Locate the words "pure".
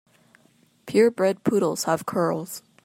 0.87-1.11